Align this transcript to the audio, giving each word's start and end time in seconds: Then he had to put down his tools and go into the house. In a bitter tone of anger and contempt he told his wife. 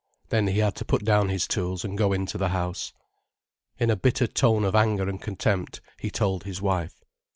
Then 0.29 0.47
he 0.47 0.57
had 0.57 0.73
to 0.77 0.83
put 0.83 1.05
down 1.05 1.29
his 1.29 1.47
tools 1.47 1.85
and 1.85 1.95
go 1.95 2.11
into 2.11 2.35
the 2.39 2.49
house. 2.49 2.91
In 3.77 3.91
a 3.91 3.95
bitter 3.95 4.25
tone 4.25 4.65
of 4.65 4.73
anger 4.73 5.07
and 5.07 5.21
contempt 5.21 5.79
he 5.99 6.09
told 6.09 6.41
his 6.43 6.59
wife. 6.59 7.03